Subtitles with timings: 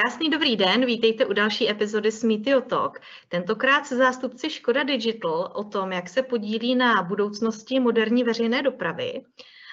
[0.00, 3.00] Krásný dobrý den, vítejte u další epizody Smitio Talk.
[3.28, 9.22] Tentokrát se zástupci Škoda Digital o tom, jak se podílí na budoucnosti moderní veřejné dopravy.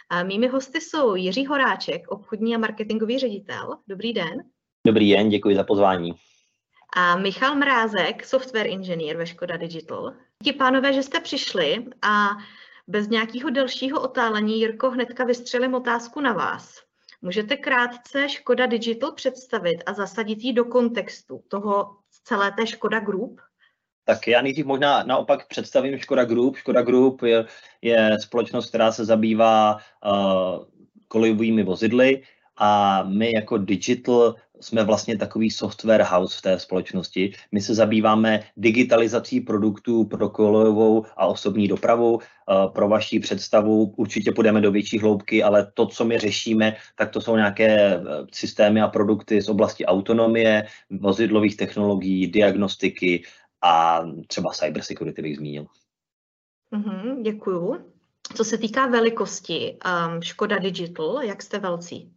[0.10, 3.78] A mými hosty jsou Jiří Horáček, obchodní a marketingový ředitel.
[3.88, 4.44] Dobrý den.
[4.88, 6.14] Dobrý den, děkuji za pozvání.
[6.96, 10.14] A Michal Mrázek, software engineer ve Škoda Digital.
[10.44, 12.30] Díky pánové, že jste přišli a
[12.88, 16.87] bez nějakého dalšího otálení, Jirko, hnedka vystřelím otázku na vás.
[17.22, 23.42] Můžete krátce Škoda Digital představit a zasadit ji do kontextu toho celé té Škoda Group?
[24.04, 26.58] Tak já nejdřív možná naopak představím Škoda Group.
[26.58, 27.46] Škoda Group je,
[27.82, 30.66] je společnost, která se zabývá uh,
[31.08, 32.24] kolejovými vozidly
[32.58, 37.34] a my jako Digital jsme vlastně takový software house v té společnosti.
[37.52, 42.20] My se zabýváme digitalizací produktů pro kolejovou a osobní dopravu.
[42.22, 47.10] Eh, pro vaši představu určitě půjdeme do větší hloubky, ale to, co my řešíme, tak
[47.10, 48.02] to jsou nějaké eh,
[48.34, 53.24] systémy a produkty z oblasti autonomie, vozidlových technologií, diagnostiky
[53.62, 55.66] a třeba cybersecurity bych zmínil.
[56.74, 57.78] Mm-hmm, děkuju.
[58.36, 62.17] Co se týká velikosti, um, Škoda Digital, jak jste velcí?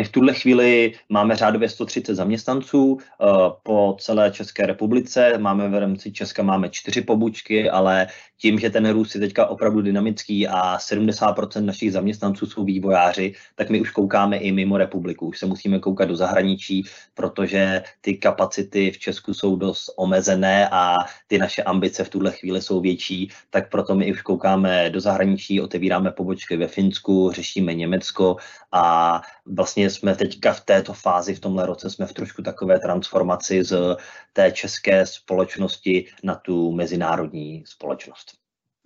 [0.00, 3.26] My v tuhle chvíli máme řádově 130 zaměstnanců eh,
[3.62, 5.38] po celé České republice.
[5.38, 8.06] Máme v rámci Česka máme čtyři pobočky, ale
[8.40, 13.70] tím, že ten růst je teďka opravdu dynamický a 70% našich zaměstnanců jsou vývojáři, tak
[13.70, 15.26] my už koukáme i mimo republiku.
[15.26, 16.84] Už se musíme koukat do zahraničí,
[17.14, 22.62] protože ty kapacity v Česku jsou dost omezené a ty naše ambice v tuhle chvíli
[22.62, 28.36] jsou větší, tak proto my už koukáme do zahraničí, otevíráme pobočky ve Finsku, řešíme Německo
[28.72, 29.22] a
[29.54, 33.96] vlastně jsme teďka v této fázi, v tomhle roce jsme v trošku takové transformaci z
[34.32, 38.32] té české společnosti na tu mezinárodní společnost.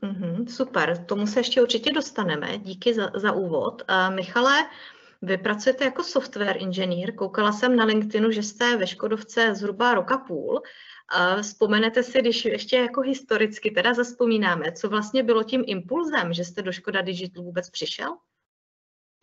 [0.03, 2.59] Mm-hmm, super, tomu se ještě určitě dostaneme.
[2.59, 3.83] Díky za, za úvod.
[3.91, 4.67] Uh, Michale,
[5.23, 7.15] vy pracujete jako software inženýr.
[7.15, 10.55] Koukala jsem na LinkedInu, že jste ve Škodovce zhruba roka půl.
[10.55, 16.45] Uh, vzpomenete si, když ještě jako historicky teda zaspomínáme, co vlastně bylo tím impulzem, že
[16.45, 18.17] jste do Škoda Digital vůbec přišel?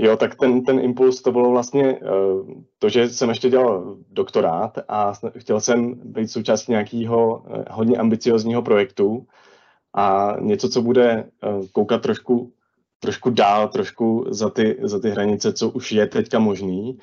[0.01, 4.77] Jo, tak ten, ten impuls to bylo vlastně uh, to, že jsem ještě dělal doktorát
[4.87, 9.27] a chtěl jsem být součástí nějakého uh, hodně ambiciozního projektu
[9.93, 12.51] a něco, co bude uh, koukat trošku,
[12.99, 16.97] trošku dál, trošku za ty, za ty hranice, co už je teďka možný.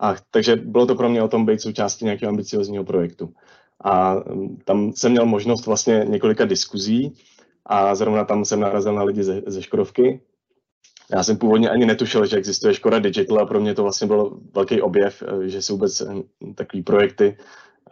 [0.00, 3.34] A, takže bylo to pro mě o tom být součástí nějakého ambiciozního projektu.
[3.80, 7.14] A um, tam jsem měl možnost vlastně několika diskuzí
[7.66, 10.20] a zrovna tam jsem narazil na lidi ze, ze Škodovky,
[11.10, 14.40] já jsem původně ani netušil, že existuje Škoda Digital a pro mě to vlastně byl
[14.54, 16.06] velký objev, eh, že jsou vůbec eh,
[16.54, 17.36] takové projekty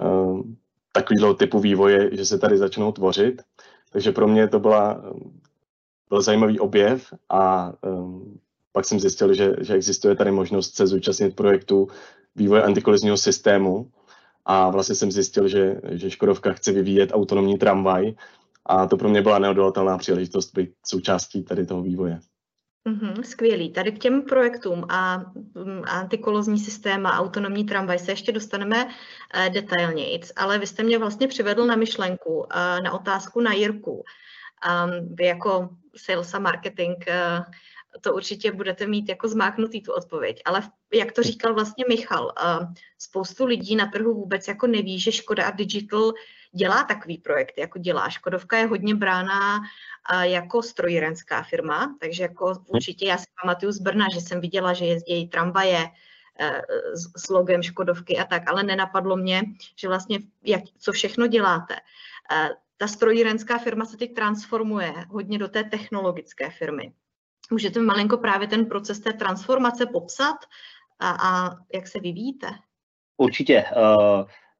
[0.01, 0.05] eh,
[0.93, 3.43] takového typu vývoje, že se tady začnou tvořit.
[3.93, 5.03] Takže pro mě to byla,
[6.09, 7.73] byl zajímavý objev a
[8.73, 11.89] pak jsem zjistil, že, že existuje tady možnost se zúčastnit projektu
[12.37, 13.91] vývoje antikolizního systému
[14.45, 18.15] a vlastně jsem zjistil, že, že Škodovka chce vyvíjet autonomní tramvaj
[18.67, 22.21] a to pro mě byla neodolatelná příležitost být součástí tady toho vývoje.
[22.89, 23.71] Mm-hmm, skvělý.
[23.73, 25.19] Tady k těm projektům a,
[25.55, 28.89] mm, antikolozní systém a autonomní tramvaj se ještě dostaneme
[29.35, 34.05] eh, detailněji, ale vy jste mě vlastně přivedl na myšlenku, eh, na otázku na Jirku.
[34.85, 37.45] Um, vy jako sales a marketing eh,
[38.01, 40.63] to určitě budete mít jako zmáknutý tu odpověď, ale
[40.95, 42.33] jak to říkal vlastně Michal,
[42.99, 46.13] spoustu lidí na trhu vůbec jako neví, že Škoda a Digital
[46.53, 48.09] dělá takový projekt, jako dělá.
[48.09, 49.61] Škodovka je hodně brána
[50.23, 54.85] jako strojírenská firma, takže jako určitě já si pamatuju z Brna, že jsem viděla, že
[54.85, 55.89] jezdí tramvaje
[56.41, 56.63] eh,
[57.17, 59.43] s logem Škodovky a tak, ale nenapadlo mě,
[59.77, 61.77] že vlastně jak, co všechno děláte.
[62.33, 66.93] Eh, ta strojírenská firma se teď transformuje hodně do té technologické firmy.
[67.51, 70.37] Můžete malinko právě ten proces té transformace popsat
[70.99, 72.47] a, a jak se vyvíjíte?
[73.17, 73.65] Určitě.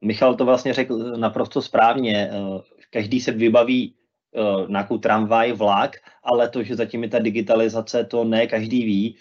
[0.03, 2.31] Michal to vlastně řekl naprosto správně.
[2.33, 3.95] Uh, každý se vybaví
[4.33, 9.17] uh, nějakou tramvaj, vlak, ale to, že zatím je ta digitalizace, to ne každý ví.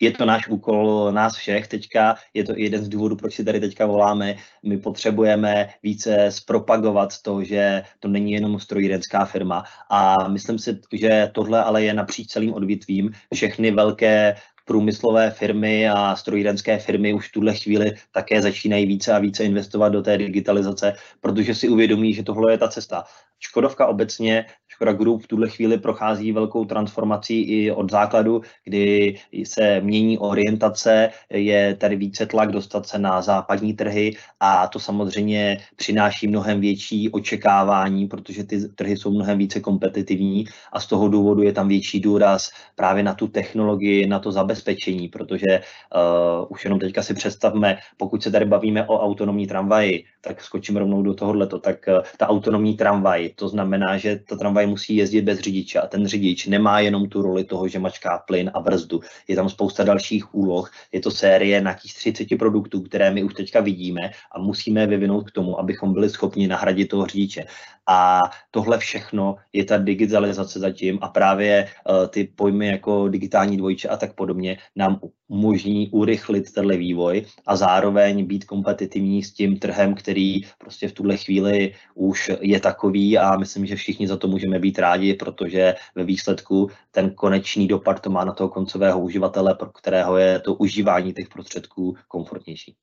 [0.00, 3.60] Je to náš úkol, nás všech teďka, je to jeden z důvodů, proč si tady
[3.60, 4.34] teďka voláme.
[4.62, 11.30] My potřebujeme více zpropagovat to, že to není jenom strojírenská firma a myslím si, že
[11.32, 13.10] tohle ale je napříč celým odvětvím.
[13.34, 19.18] Všechny velké průmyslové firmy a strojírenské firmy už v tuhle chvíli také začínají více a
[19.18, 23.04] více investovat do té digitalizace, protože si uvědomí, že tohle je ta cesta.
[23.40, 29.80] Škodovka obecně, Škoda Group v tuhle chvíli prochází velkou transformací i od základu, kdy se
[29.80, 36.26] mění orientace, je tady více tlak dostat se na západní trhy a to samozřejmě přináší
[36.26, 41.52] mnohem větší očekávání, protože ty trhy jsou mnohem více kompetitivní a z toho důvodu je
[41.52, 47.02] tam větší důraz právě na tu technologii, na to zabezpečení protože uh, už jenom teďka
[47.02, 51.76] si představme, pokud se tady bavíme o autonomní tramvaji, tak skočím rovnou do tohohleto, tak
[51.88, 56.06] uh, ta autonomní tramvaj, to znamená, že ta tramvaj musí jezdit bez řidiče a ten
[56.06, 59.00] řidič nemá jenom tu roli toho, že mačká plyn a brzdu.
[59.28, 63.60] Je tam spousta dalších úloh, je to série nějakých 30 produktů, které my už teďka
[63.60, 67.44] vidíme a musíme vyvinout k tomu, abychom byli schopni nahradit toho řidiče.
[67.86, 68.20] A
[68.50, 73.96] tohle všechno je ta digitalizace zatím a právě uh, ty pojmy jako digitální dvojče a
[73.96, 80.40] tak podobně nám umožní urychlit tenhle vývoj a zároveň být kompetitivní s tím trhem, který
[80.58, 84.78] prostě v tuhle chvíli už je takový a myslím, že všichni za to můžeme být
[84.78, 90.16] rádi, protože ve výsledku ten konečný dopad to má na toho koncového uživatele, pro kterého
[90.16, 92.74] je to užívání těch prostředků komfortnější.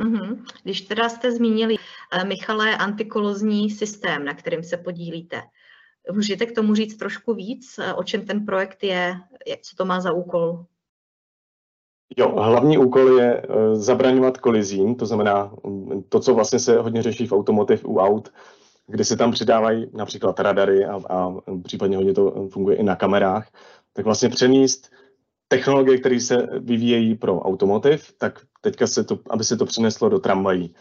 [0.00, 0.44] Mm-hmm.
[0.62, 5.42] Když teda jste zmínili, uh, Michale, antikolozní systém, na kterým se podílíte,
[6.12, 9.20] můžete k tomu říct trošku víc, uh, o čem ten projekt je,
[9.62, 10.64] co to má za úkol?
[12.16, 17.02] Jo, hlavní úkol je uh, zabraňovat kolizím, to znamená um, to, co vlastně se hodně
[17.02, 18.32] řeší v automotiv u aut,
[18.86, 21.34] kde se tam přidávají například radary a, a
[21.64, 23.48] případně hodně to funguje i na kamerách,
[23.92, 24.90] tak vlastně přenést
[25.48, 30.18] technologie, které se vyvíjejí pro automotiv, tak teďka se to, aby se to přeneslo do
[30.18, 30.74] tramvají.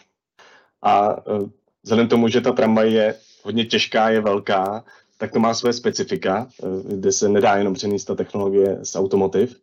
[0.82, 1.50] A uh,
[1.84, 4.84] vzhledem tomu, že ta tramvaj je hodně těžká, je velká,
[5.18, 9.60] tak to má své specifika, uh, kde se nedá jenom přenést ta technologie z automotiv.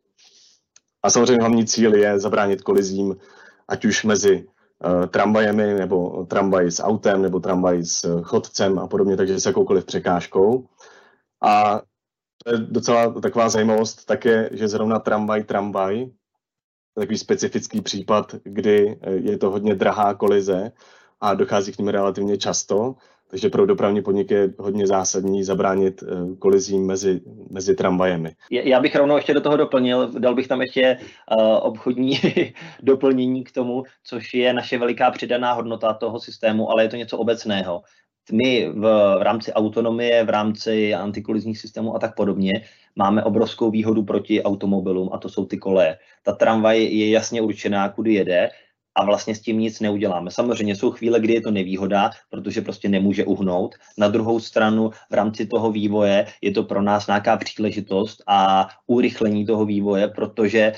[1.03, 3.17] A samozřejmě hlavní cíl je zabránit kolizím,
[3.69, 9.17] ať už mezi uh, tramvajemi, nebo tramvaj s autem, nebo tramvaj s chodcem a podobně,
[9.17, 10.67] takže s jakoukoliv překážkou.
[11.43, 11.83] A
[12.53, 16.07] je docela taková zajímavost také, že zrovna tramvaj, tramvaj,
[16.95, 20.73] takový specifický případ, kdy je to hodně drahá kolize
[21.21, 22.95] a dochází k ním relativně často,
[23.31, 27.21] takže pro dopravní podnik je hodně zásadní zabránit eh, kolizím mezi,
[27.51, 28.35] mezi tramvajemi.
[28.51, 30.99] Já bych rovnou ještě do toho doplnil, dal bych tam ještě
[31.39, 32.21] uh, obchodní
[32.83, 37.19] doplnění k tomu, což je naše veliká přidaná hodnota toho systému, ale je to něco
[37.19, 37.83] obecného.
[38.33, 38.81] My v,
[39.19, 42.53] v rámci autonomie, v rámci antikolizních systémů a tak podobně
[42.97, 45.99] máme obrovskou výhodu proti automobilům a to jsou ty koleje.
[46.23, 48.49] Ta tramvaj je jasně určená, kudy jede
[48.95, 50.31] a vlastně s tím nic neuděláme.
[50.31, 53.75] Samozřejmě jsou chvíle, kdy je to nevýhoda, protože prostě nemůže uhnout.
[53.99, 59.47] Na druhou stranu v rámci toho vývoje je to pro nás nějaká příležitost a urychlení
[59.47, 60.73] toho vývoje, protože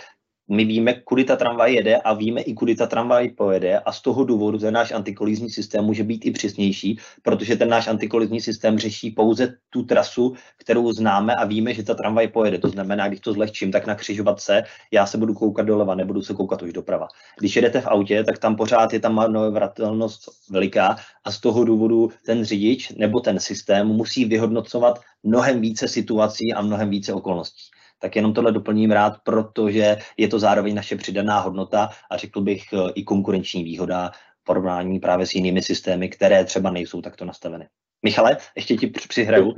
[0.48, 4.02] my víme, kudy ta tramvaj jede a víme i, kudy ta tramvaj pojede a z
[4.02, 8.78] toho důvodu ten náš antikolizní systém může být i přesnější, protože ten náš antikolizní systém
[8.78, 12.58] řeší pouze tu trasu, kterou známe a víme, že ta tramvaj pojede.
[12.58, 16.34] To znamená, když to zlehčím, tak na křižovatce já se budu koukat doleva, nebudu se
[16.34, 17.08] koukat už doprava.
[17.38, 22.10] Když jedete v autě, tak tam pořád je ta manévratelnost veliká a z toho důvodu
[22.26, 28.16] ten řidič nebo ten systém musí vyhodnocovat mnohem více situací a mnohem více okolností tak
[28.16, 32.90] jenom tohle doplním rád, protože je to zároveň naše přidaná hodnota a řekl bych eh,
[32.94, 34.10] i konkurenční výhoda
[34.44, 37.69] porovnání právě s jinými systémy, které třeba nejsou takto nastaveny.
[38.02, 39.54] Michale, ještě ti přihraju.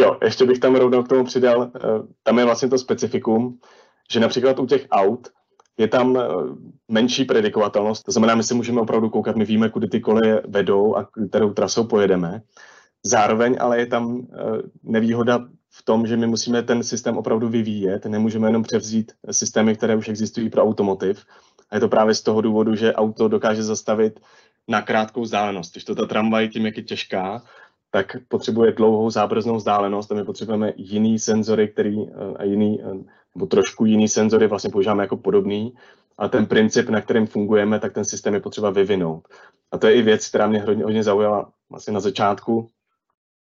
[0.00, 1.80] Jo, ještě bych tam rovnou k tomu přidal, eh,
[2.22, 3.58] tam je vlastně to specifikum,
[4.12, 5.28] že například u těch aut
[5.78, 6.28] je tam eh,
[6.88, 10.96] menší predikovatelnost, to znamená, my si můžeme opravdu koukat, my víme, kudy ty koleje vedou
[10.96, 12.42] a kterou trasou pojedeme.
[13.06, 14.26] Zároveň ale je tam
[14.82, 19.96] nevýhoda v tom, že my musíme ten systém opravdu vyvíjet, nemůžeme jenom převzít systémy, které
[19.96, 21.24] už existují pro automotiv.
[21.70, 24.20] A je to právě z toho důvodu, že auto dokáže zastavit
[24.68, 25.72] na krátkou vzdálenost.
[25.72, 27.42] Když to ta tramvaj tím, jak je těžká,
[27.90, 32.80] tak potřebuje dlouhou zábrznou vzdálenost a my potřebujeme jiný senzory, který, a jiný,
[33.34, 35.74] nebo trošku jiný senzory vlastně používáme jako podobný,
[36.18, 39.28] ale ten princip, na kterém fungujeme, tak ten systém je potřeba vyvinout.
[39.72, 42.68] A to je i věc, která mě hodně, hodně zaujala vlastně na začátku,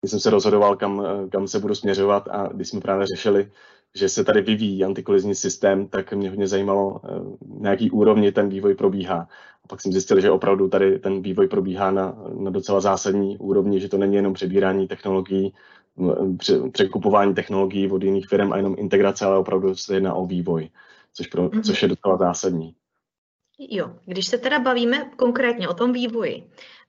[0.03, 3.51] když jsem se rozhodoval, kam, kam se budu směřovat a když jsme právě řešili,
[3.95, 7.09] že se tady vyvíjí antikolizní systém, tak mě hodně zajímalo, eh,
[7.59, 9.27] na jaký úrovni ten vývoj probíhá.
[9.63, 13.79] A pak jsem zjistil, že opravdu tady ten vývoj probíhá na, na docela zásadní úrovni,
[13.79, 15.53] že to není jenom přebírání technologií,
[16.71, 20.69] překupování technologií od jiných firm a jenom integrace, ale opravdu se jedná o vývoj,
[21.13, 21.61] což, pro, mm-hmm.
[21.61, 22.75] což je docela zásadní.
[23.59, 26.43] Jo, když se teda bavíme konkrétně o tom vývoji,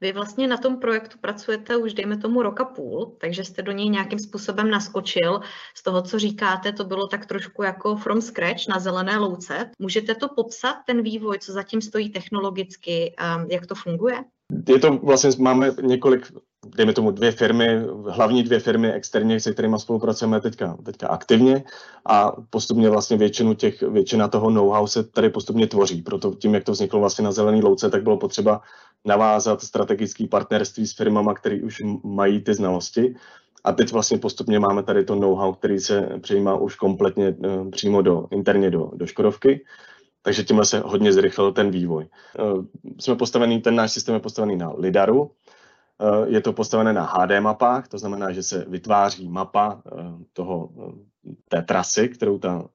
[0.04, 3.88] vy vlastně na tom projektu pracujete už dejme tomu roka půl, takže jste do něj
[3.88, 5.40] nějakým způsobem naskočil.
[5.74, 9.70] Z toho, co říkáte, to bylo tak trošku jako from scratch na zelené louce.
[9.78, 13.14] Můžete to popsat, ten vývoj, co zatím stojí technologicky,
[13.48, 14.24] jak to funguje?
[14.68, 16.32] Je to vlastně, máme několik
[16.76, 21.64] dejme tomu dvě firmy, hlavní dvě firmy externě, se kterými spolupracujeme teďka, teďka aktivně
[22.06, 26.02] a postupně vlastně většinu těch, většina toho know-how se tady postupně tvoří.
[26.02, 28.60] Proto tím, jak to vzniklo vlastně na zelený louce, tak bylo potřeba
[29.04, 33.14] navázat strategické partnerství s firmama, které už mají ty znalosti
[33.64, 38.02] A teď vlastně postupně máme tady to know-how, který se přijímá už kompletně uh, přímo
[38.02, 39.64] do, interně do, do Škodovky.
[40.22, 42.06] Takže tímhle se hodně zrychlil ten vývoj.
[42.38, 42.64] Uh,
[43.00, 45.30] jsme postavený, ten náš systém je postavený na LIDARu,
[46.00, 50.70] Eh, je to postavené na HD mapách, to znamená, že se vytváří mapa eh, toho,
[50.78, 52.68] eh, té trasy, kterou ta,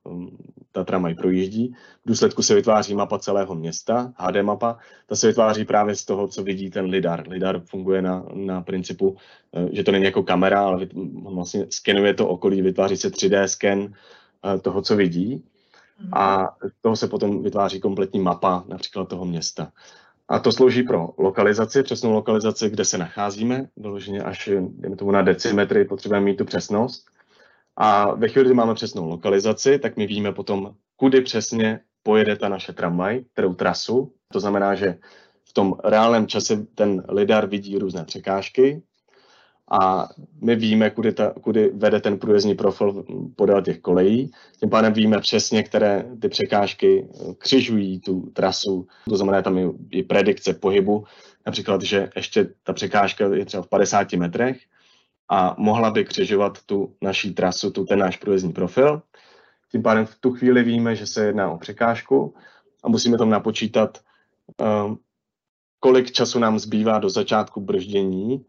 [0.71, 1.73] ta tramvaj projíždí.
[2.05, 4.77] V důsledku se vytváří mapa celého města, HD mapa.
[5.07, 7.27] Ta se vytváří právě z toho, co vidí ten lidar.
[7.27, 9.17] Lidar funguje na, na principu,
[9.71, 10.87] že to není jako kamera, ale
[11.23, 13.93] vlastně skenuje to okolí, vytváří se 3D sken
[14.61, 15.43] toho, co vidí.
[16.13, 16.49] A
[16.81, 19.71] toho se potom vytváří kompletní mapa například toho města.
[20.29, 25.21] A to slouží pro lokalizaci, přesnou lokalizaci, kde se nacházíme, doloženě až jdeme tomu na
[25.21, 27.05] decimetry, potřebujeme mít tu přesnost.
[27.81, 32.49] A ve chvíli, kdy máme přesnou lokalizaci, tak my víme potom, kudy přesně pojede ta
[32.49, 34.13] naše tramvaj, kterou trasu.
[34.33, 34.97] To znamená, že
[35.49, 38.81] v tom reálném čase ten lidar vidí různé překážky,
[39.71, 40.09] a
[40.41, 43.05] my víme, kudy, ta, kudy vede ten průjezdní profil
[43.35, 44.31] podél těch kolejí.
[44.59, 48.87] Tím pádem víme přesně, které ty překážky eh, křižují tu trasu.
[49.09, 51.03] To znamená, tam je i predikce pohybu.
[51.45, 54.57] Například, že ještě ta překážka je třeba v 50 metrech
[55.29, 59.01] a mohla by křižovat tu naší trasu, tu ten náš průjezdní profil.
[59.71, 62.35] Tím pádem v tu chvíli víme, že se jedná o překážku
[62.83, 63.97] a musíme tam napočítat,
[64.61, 64.95] uh,
[65.79, 68.45] kolik času nám zbývá do začátku brždění,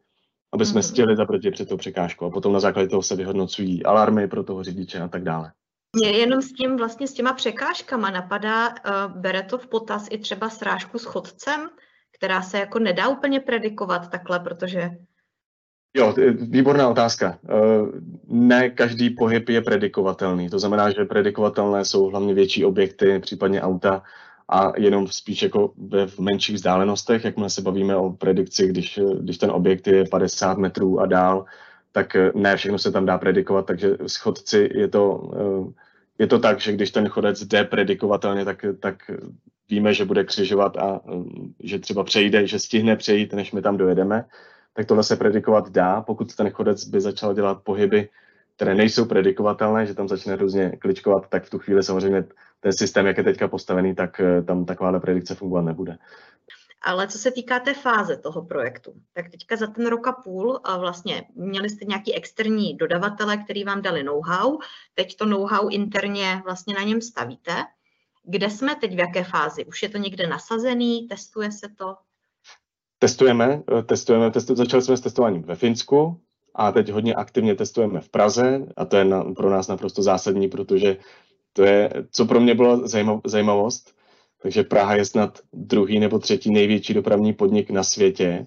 [0.52, 0.88] aby jsme mhm.
[0.88, 2.26] stihli zaproti před tou překážkou.
[2.26, 5.52] A potom na základě toho se vyhodnocují alarmy pro toho řidiče a tak dále.
[5.96, 8.74] Mě jenom s tím vlastně s těma překážkama napadá, uh,
[9.16, 11.68] bere to v potaz i třeba srážku s chodcem,
[12.10, 14.90] která se jako nedá úplně predikovat takhle, protože...
[15.94, 17.38] Jo, výborná otázka.
[17.42, 17.88] Uh,
[18.28, 20.50] ne každý pohyb je predikovatelný.
[20.50, 24.02] To znamená, že predikovatelné jsou hlavně větší objekty, případně auta,
[24.50, 25.72] a jenom spíš jako
[26.06, 31.00] v menších vzdálenostech, jakmile se bavíme o predikci, když, když ten objekt je 50 metrů
[31.00, 31.44] a dál,
[31.92, 35.72] tak eh, ne všechno se tam dá predikovat, takže s chodci je to, eh,
[36.18, 39.10] je to tak, že když ten chodec jde predikovatelně, tak, tak
[39.70, 41.22] víme, že bude křižovat a eh,
[41.62, 44.24] že třeba přejde, že stihne přejít, než my tam dojedeme,
[44.72, 48.08] tak tohle se predikovat dá, pokud ten chodec by začal dělat pohyby,
[48.56, 52.24] které nejsou predikovatelné, že tam začne různě kličkovat, tak v tu chvíli samozřejmě
[52.60, 55.98] ten systém, jak je teďka postavený, tak eh, tam takováhle predikce fungovat nebude.
[56.82, 60.60] Ale co se týká té fáze toho projektu, tak teďka za ten rok a půl
[60.78, 64.58] vlastně měli jste nějaký externí dodavatele, který vám dali know-how,
[64.94, 67.52] teď to know-how interně vlastně na něm stavíte.
[68.24, 69.64] Kde jsme teď, v jaké fázi?
[69.64, 71.96] Už je to někde nasazený, testuje se to?
[73.02, 76.20] Testujeme, eh, testujeme, testu, začali jsme s testováním ve Finsku
[76.54, 80.48] a teď hodně aktivně testujeme v Praze a to je na, pro nás naprosto zásadní,
[80.48, 80.96] protože
[81.52, 82.80] to je, co pro mě byla
[83.24, 83.94] zajímavost.
[84.42, 88.46] Takže Praha je snad druhý nebo třetí největší dopravní podnik na světě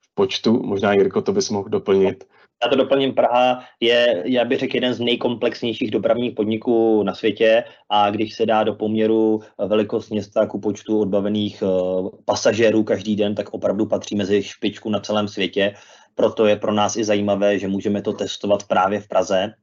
[0.00, 0.62] v počtu.
[0.62, 2.24] Možná Jirko, to bys mohl doplnit.
[2.62, 7.64] Já to doplním, Praha je, já bych řekl, jeden z nejkomplexnějších dopravních podniků na světě
[7.88, 13.34] a když se dá do poměru velikost města ku počtu odbavených uh, pasažérů každý den,
[13.34, 15.74] tak opravdu patří mezi špičku na celém světě.
[16.14, 19.54] Proto je pro nás i zajímavé, že můžeme to testovat právě v Praze,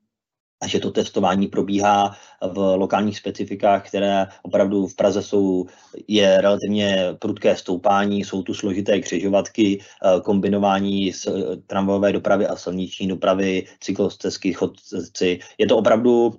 [0.62, 5.66] a že to testování probíhá v lokálních specifikách, které opravdu v Praze jsou,
[6.08, 12.56] je relativně prudké stoupání, jsou tu složité křižovatky, eh, kombinování s eh, tramvajové dopravy a
[12.56, 15.40] silniční dopravy, cyklostezky, chodci.
[15.58, 16.34] Je to opravdu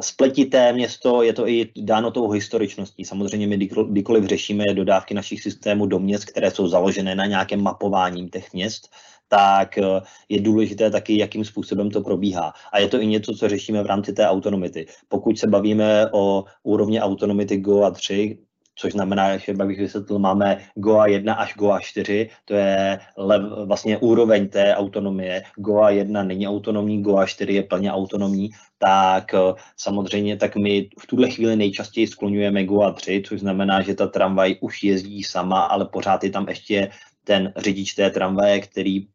[0.00, 3.04] spletité město, je to i dáno tou historičností.
[3.04, 3.56] Samozřejmě my
[3.88, 8.90] kdykoliv řešíme dodávky našich systémů do měst, které jsou založené na nějakém mapováním těch měst,
[9.30, 12.52] tak eh, je důležité taky, jakým způsobem to probíhá.
[12.72, 14.86] A je to i něco, co řešíme v rámci té autonomity.
[15.08, 18.38] Pokud se bavíme o úrovni autonomity GOA 3,
[18.74, 23.98] což znamená, že bych vysvětlil, máme GOA 1 až GOA 4, to je lev, vlastně
[23.98, 25.42] úroveň té autonomie.
[25.56, 29.38] GOA 1 není autonomní, GOA 4 je plně autonomní, tak eh,
[29.76, 34.56] samozřejmě tak my v tuhle chvíli nejčastěji skloňujeme GOA 3, což znamená, že ta tramvaj
[34.60, 36.90] už jezdí sama, ale pořád je tam ještě
[37.24, 39.06] ten řidič té tramvaje, který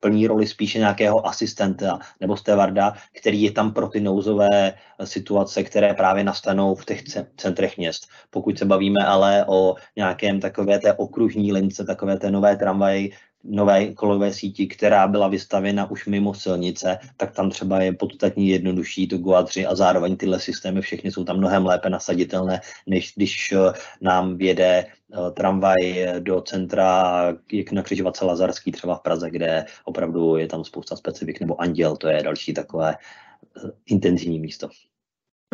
[0.00, 5.94] plní roli spíše nějakého asistenta nebo stevarda, který je tam pro ty nouzové situace, které
[5.94, 7.02] právě nastanou v těch
[7.36, 8.08] centrech měst.
[8.30, 13.12] Pokud se bavíme ale o nějakém takové té okružní lince, takové té nové tramvaji,
[13.44, 19.08] nové kolové síti, která byla vystavěna už mimo silnice, tak tam třeba je podstatně jednodušší
[19.08, 23.52] to GOA 3 a zároveň tyhle systémy všechny jsou tam mnohem lépe nasaditelné, než když
[23.52, 27.22] eh, nám vjede eh, tramvaj do centra,
[27.52, 31.96] jak na křižovatce Lazarský třeba v Praze, kde opravdu je tam spousta specifik, nebo Anděl,
[31.96, 34.68] to je další takové eh, intenzivní místo.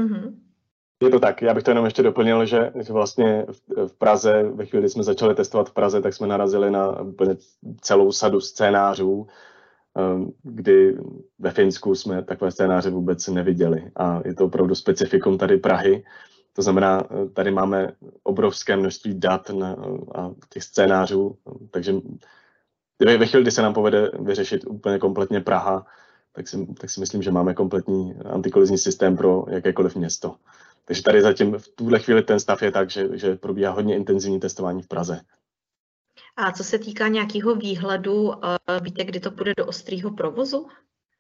[0.01, 0.48] Mm-hmm.
[1.03, 3.47] Je to tak, já bych to jenom ještě doplnil, že, vlastně
[3.87, 6.99] v, Praze, ve chvíli, kdy jsme začali testovat v Praze, tak jsme narazili na
[7.81, 9.27] celou sadu scénářů,
[10.43, 10.99] kdy
[11.39, 13.91] ve Finsku jsme takové scénáře vůbec neviděli.
[13.97, 16.05] A je to opravdu specifikum tady Prahy.
[16.53, 17.03] To znamená,
[17.33, 19.77] tady máme obrovské množství dat na,
[20.15, 21.37] a těch scénářů,
[21.71, 21.93] takže
[23.19, 25.87] ve chvíli, kdy se nám povede vyřešit úplně kompletně Praha,
[26.33, 30.35] tak si, tak si myslím, že máme kompletní antikolizní systém pro jakékoliv město.
[30.89, 34.41] Takže tady zatím v tuhle chvíli ten stav je tak, že, že probíhá hodně intenzivní
[34.41, 35.21] testování v Praze.
[36.37, 40.67] A co se týká nějakého výhledu, eh, víte, kdy to půjde do ostrého provozu?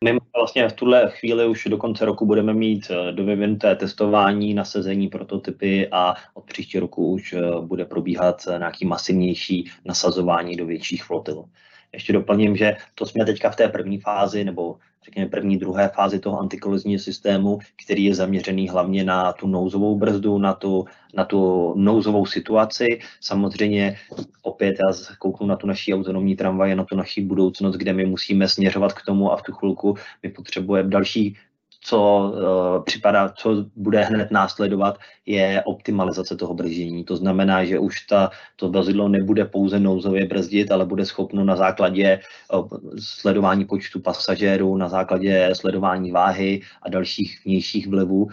[0.05, 5.09] My vlastně v tuhle chvíli už do konce roku budeme mít eh, dovyvinuté testování, nasazení
[5.09, 11.45] prototypy a od příští roku už eh, bude probíhat nějaký masivnější nasazování do větších flotil.
[11.93, 16.19] Ještě doplním, že to jsme teďka v té první fázi, nebo řekněme první, druhé fázi
[16.19, 21.73] toho antikolizního systému, který je zaměřený hlavně na tu nouzovou brzdu, na tu, na tu
[21.77, 22.87] nouzovou situaci.
[23.21, 23.97] Samozřejmě
[24.43, 28.49] opět já kouknu na tu naší autonomní tramvaj, na tu naší budoucnost, kde my musíme
[28.49, 31.37] směřovat k tomu a v tu chvilku my potřebujeme další
[31.81, 37.05] co uh, připadá, co bude hned následovat, je optimalizace toho brždění.
[37.05, 41.57] To znamená, že už ta, to vozidlo nebude pouze nouzově brzdit, ale bude schopno na
[41.57, 42.21] základě
[42.53, 42.69] uh,
[42.99, 48.31] sledování počtu pasažérů, na základě sledování váhy a dalších vnějších vlivů uh,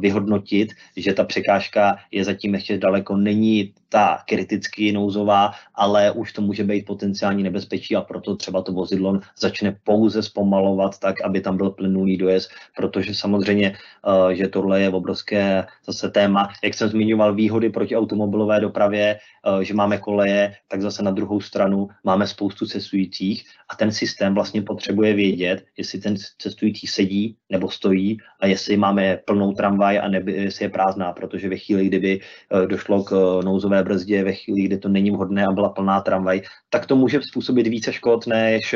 [0.00, 6.42] vyhodnotit, že ta překážka je zatím ještě daleko, není ta kriticky nouzová, ale už to
[6.42, 11.56] může být potenciální nebezpečí a proto třeba to vozidlo začne pouze zpomalovat tak, aby tam
[11.56, 13.72] byl plynulý dojezd, protože samozřejmě,
[14.06, 16.48] uh, že tohle je obrovské zase téma.
[16.64, 21.40] Jak jsem zmiňoval výhody proti automobilové dopravě, uh, že máme koleje, tak zase na druhou
[21.40, 27.70] stranu máme spoustu cestujících a ten systém vlastně potřebuje vědět, jestli ten cestující sedí nebo
[27.70, 32.20] stojí a jestli máme plnou tramvaj a nebo jestli je prázdná, protože ve chvíli, kdyby
[32.52, 33.10] uh, došlo k
[33.44, 37.20] nouzové brzdě, ve chvíli, kdy to není vhodné a byla plná tramvaj, tak to může
[37.22, 38.74] způsobit více škod než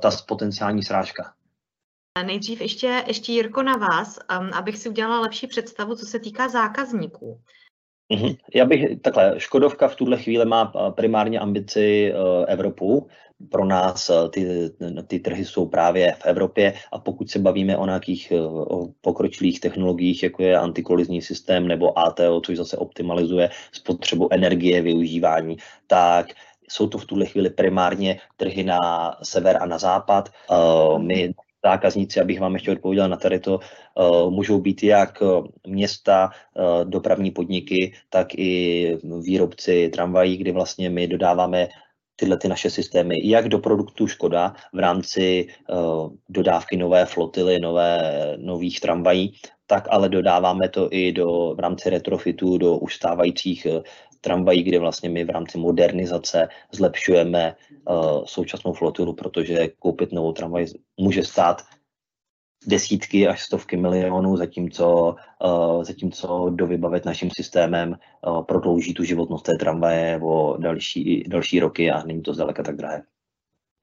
[0.00, 1.32] ta potenciální srážka.
[2.22, 6.48] Nejdřív ještě, ještě Jirko na vás, um, abych si udělala lepší představu, co se týká
[6.48, 7.40] zákazníků.
[8.12, 8.34] Mhm.
[8.54, 13.08] Já bych takhle, Škodovka v tuhle chvíli má primárně ambici uh, Evropu.
[13.50, 14.70] Pro nás ty,
[15.06, 20.22] ty trhy jsou právě v Evropě a pokud se bavíme o nějakých o pokročilých technologiích,
[20.22, 26.26] jako je antikolizní systém nebo ATO, což zase optimalizuje spotřebu energie, využívání, tak
[26.68, 28.78] jsou to v tuhle chvíli primárně trhy na
[29.22, 30.28] sever a na západ.
[30.98, 33.60] My zákazníci, abych vám ještě odpověděl na tady to,
[33.94, 35.26] uh, můžou být jak eh,
[35.66, 41.68] města, uh, dopravní podniky, tak i výrobci tramvají, kdy vlastně my dodáváme
[42.16, 45.46] tyhle ty naše systémy jak do produktu Škoda v rámci
[46.28, 49.32] dodávky nové flotily, nové, nových tramvají,
[49.66, 53.66] tak ale dodáváme to i do, v rámci retrofitu do už stávajících
[54.20, 60.66] tramvají, kde vlastně my v rámci modernizace zlepšujeme uh, současnou flotilu, protože koupit novou tramvaj
[60.96, 61.62] může stát
[62.66, 67.94] desítky až stovky milionů, zatímco, uh, zatímco dovybavit naším systémem
[68.26, 72.76] uh, prodlouží tu životnost té tramvaje o další, další roky a není to zdaleka tak
[72.76, 73.02] drahé.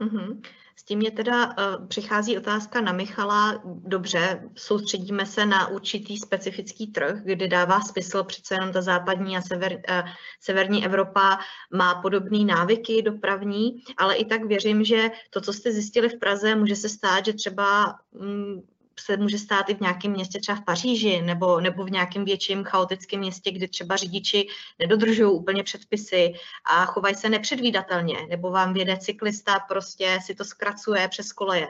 [0.01, 0.41] Mm-hmm.
[0.79, 3.61] S tím je teda uh, přichází otázka na Michala.
[3.65, 9.41] Dobře, soustředíme se na určitý specifický trh, kde dává smysl přece jenom ta západní a
[9.41, 10.09] sever, uh,
[10.41, 11.39] severní Evropa
[11.73, 16.55] má podobné návyky dopravní, ale i tak věřím, že to, co jste zjistili v Praze,
[16.55, 18.63] může se stát, že třeba um,
[18.99, 22.63] se může stát i v nějakém městě, třeba v Paříži, nebo, nebo v nějakém větším
[22.63, 24.47] chaotickém městě, kdy třeba řidiči
[24.79, 26.33] nedodržují úplně předpisy
[26.65, 31.67] a chovají se nepředvídatelně, nebo vám věde cyklista prostě si to zkracuje přes koleje.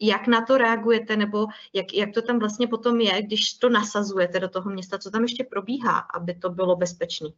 [0.00, 4.40] Jak na to reagujete, nebo jak, jak to tam vlastně potom je, když to nasazujete
[4.40, 7.28] do toho města, co tam ještě probíhá, aby to bylo bezpečné?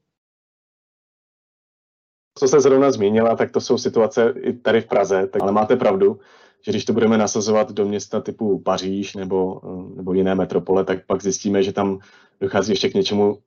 [2.39, 5.77] Co jste zrovna zmínila, tak to jsou situace i tady v Praze, tak, ale máte
[5.77, 6.21] pravdu
[6.67, 9.61] že když to budeme nasazovat do města typu Paříž nebo,
[9.97, 11.99] nebo jiné metropole, tak pak zjistíme, že tam
[12.41, 13.39] dochází ještě k něčemu,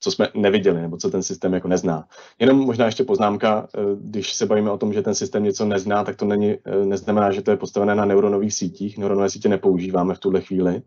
[0.00, 2.04] co jsme neviděli, nebo co ten systém jako nezná.
[2.38, 6.04] Jenom možná ještě poznámka, eh, když se bavíme o tom, že ten systém něco nezná,
[6.04, 8.98] tak to není, eh, neznamená, že to je postavené na neuronových sítích.
[8.98, 10.82] Neuronové sítě nepoužíváme v tuhle chvíli.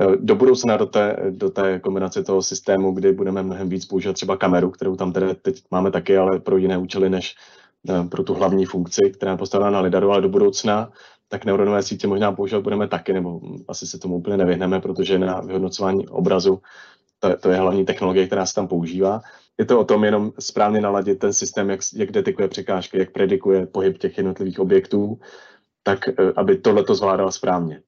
[0.00, 4.14] Eh, do budoucna do té, do té kombinace toho systému, kdy budeme mnohem víc používat
[4.14, 7.63] třeba kameru, kterou tam tedy teď máme taky, ale pro jiné účely než Eh,
[8.08, 10.92] pro tu hlavní funkci, která je postavená na lidaru, ale do budoucna
[11.28, 15.40] tak neuronové sítě možná používat budeme taky, nebo asi se tomu úplně nevyhneme, protože na
[15.40, 16.62] vyhodnocování obrazu
[17.18, 19.20] to, to je hlavní technologie, která se tam používá.
[19.58, 23.66] Je to o tom jenom správně naladit ten systém, jak, jak detekuje překážky, jak predikuje
[23.66, 25.20] pohyb těch jednotlivých objektů,
[25.82, 27.82] tak eh, aby tohle to zvládal správně.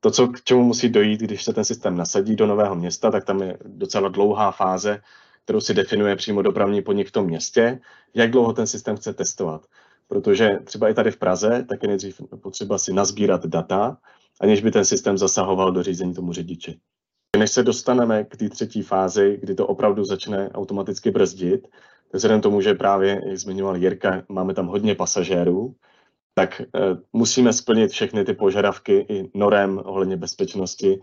[0.00, 3.24] To, co k čemu musí dojít, když se ten systém nasadí do nového města, tak
[3.24, 5.00] tam je docela dlouhá fáze
[5.44, 7.80] kterou si definuje přímo dopravní podnik v tom městě,
[8.14, 9.66] jak dlouho ten systém chce testovat.
[10.08, 13.98] protože třeba i tady v Praze, tak je nejdřív potřeba si nazbírat data,
[14.40, 16.78] aniž by ten systém zasahoval do řízení tomu řidiči.
[17.38, 21.68] Než se dostaneme k té třetí fázi, kdy to opravdu začne automaticky brzdit,
[22.12, 25.74] vzhledem tomu, že právě, jak zmiňoval Jirka, máme tam hodně pasažérů,
[26.34, 26.66] tak eh,
[27.12, 31.00] musíme splnit všechny ty požadavky i norem ohledně bezpečnosti,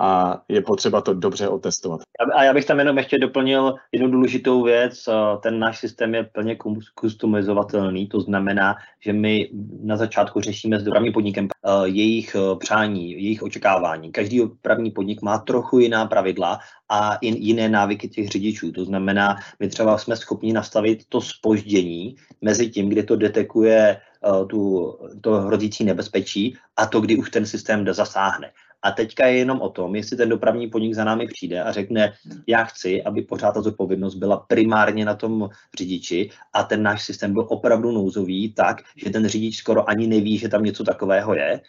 [0.00, 2.00] a je potřeba to dobře otestovat.
[2.34, 5.08] A já bych tam jenom ještě doplnil jednu důležitou věc.
[5.42, 6.56] Ten náš systém je plně
[7.00, 9.50] customizovatelný, to znamená, že my
[9.82, 11.48] na začátku řešíme s dopravním podnikem
[11.84, 14.12] jejich eh, přání, jejich očekávání.
[14.12, 16.58] Každý dopravní podnik má trochu jiná pravidla
[16.88, 18.72] a jiné návyky těch řidičů.
[18.72, 24.44] To znamená, my třeba jsme schopni nastavit to spoždění mezi tím, kdy to detekuje eh,
[24.46, 28.50] tu, to hrozící nebezpečí a to, kdy už ten systém zasáhne.
[28.82, 32.12] A teďka je jenom o tom, jestli ten dopravní podnik za námi přijde a řekne,
[32.46, 37.32] já chci, aby pořád ta zodpovědnost byla primárně na tom řidiči a ten náš systém
[37.32, 41.60] byl opravdu nouzový tak, že ten řidič skoro ani neví, že tam něco takového je,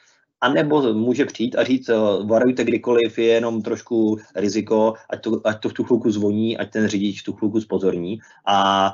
[0.41, 1.89] a nebo může přijít a říct,
[2.25, 6.71] varujte kdykoliv, je jenom trošku riziko, ať to, ať to v tu chvilku zvoní, ať
[6.71, 8.19] ten řidič v tu chvilku spozorní.
[8.47, 8.91] A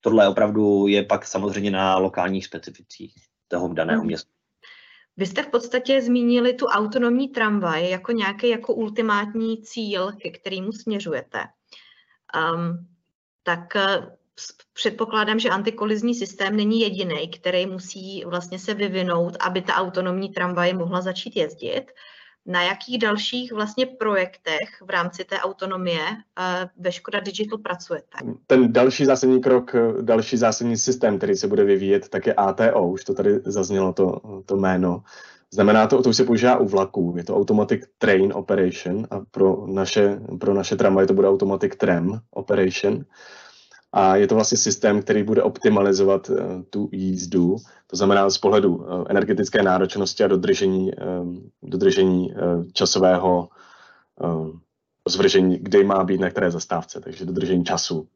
[0.00, 3.14] tohle opravdu je pak samozřejmě na lokálních specificích
[3.48, 4.06] toho daného hmm.
[4.06, 4.33] města.
[5.16, 10.72] Vy jste v podstatě zmínili tu autonomní tramvaj jako nějaký jako ultimátní cíl, ke kterému
[10.72, 11.44] směřujete.
[12.54, 12.88] Um,
[13.42, 14.16] tak eh,
[14.72, 20.72] předpokládám, že antikolizní systém není jediný, který musí vlastně se vyvinout, aby ta autonomní tramvaj
[20.72, 21.84] mohla začít jezdit.
[22.46, 26.02] Na jakých dalších vlastně projektech v rámci té autonomie
[26.38, 28.18] eh, ve Škoda Digital pracujete?
[28.46, 32.88] Ten další zásadní krok, eh, další zásadní systém, který se bude vyvíjet, tak je ATO,
[32.88, 35.02] už to tady zaznělo to, to jméno.
[35.54, 39.66] Znamená to, to už se používá u vlaků, je to Automatic Train Operation a pro
[39.66, 43.04] naše, pro naše tramvaje to bude Automatic Tram Operation.
[43.96, 46.36] A je to vlastně systém, který bude optimalizovat uh,
[46.70, 53.48] tu jízdu, to znamená z pohledu uh, energetické náročnosti a dodržení, um, dodržení uh, časového
[55.08, 58.08] zvržení, kde má být na které zastávce, takže dodržení času.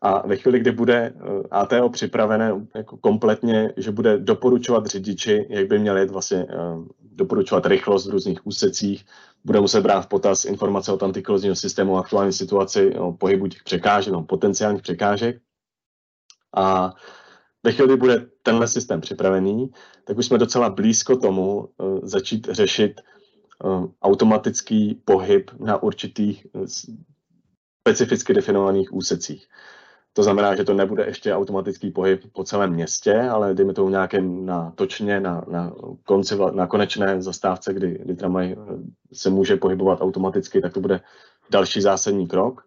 [0.00, 1.14] A ve chvíli, kdy bude
[1.50, 6.46] ATO připravené jako kompletně, že bude doporučovat řidiči, jak by měli vlastně
[7.14, 9.04] doporučovat rychlost v různých úsecích,
[9.44, 13.62] bude muset brát v potaz informace od antikolozního systému o aktuální situaci, o pohybu těch
[13.62, 15.42] překážek, o potenciálních překážek.
[16.56, 16.94] A
[17.64, 19.70] ve chvíli, kdy bude tenhle systém připravený,
[20.04, 23.00] tak už jsme docela blízko tomu uh, začít řešit
[23.64, 26.66] uh, automatický pohyb na určitých uh,
[27.88, 29.48] specificky definovaných úsecích.
[30.12, 34.46] To znamená, že to nebude ještě automatický pohyb po celém městě, ale dejme tomu nějakém
[34.46, 35.72] na točně, na, na,
[36.04, 38.56] konci, na konečné zastávce, kdy, kdy tramvaj eh,
[39.12, 41.00] se může pohybovat automaticky, tak to bude
[41.50, 42.66] další zásadní krok.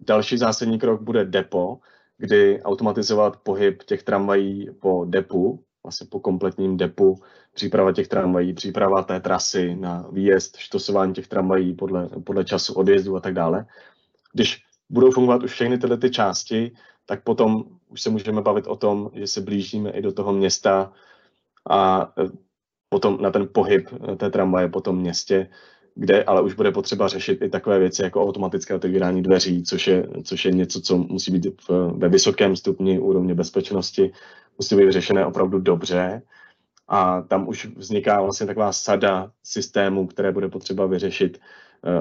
[0.00, 1.78] Další zásadní krok bude depo,
[2.18, 7.20] kdy automatizovat pohyb těch tramvají po depu, vlastně po kompletním depu,
[7.54, 13.16] příprava těch tramvají, příprava té trasy na výjezd, štosování těch tramvají podle, podle času odjezdu
[13.16, 13.66] a tak dále.
[14.32, 16.72] Když budou fungovat už všechny tyhle ty části,
[17.06, 20.92] tak potom už se můžeme bavit o tom, že se blížíme i do toho města
[21.70, 22.28] a e,
[22.88, 25.48] potom na ten pohyb e, té tramvaje po tom městě,
[25.94, 30.08] kde ale už bude potřeba řešit i takové věci jako automatické otevírání dveří, což je,
[30.24, 34.12] což je něco, co musí být v, ve vysokém stupni úrovně bezpečnosti,
[34.58, 36.22] musí být řešené opravdu dobře.
[36.88, 41.40] A tam už vzniká vlastně taková sada systémů, které bude potřeba vyřešit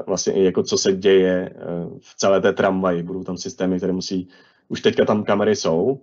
[0.07, 1.55] vlastně i jako co se děje eh,
[1.99, 3.03] v celé té tramvaji.
[3.03, 4.27] Budou tam systémy, které musí,
[4.67, 6.01] už teďka tam kamery jsou,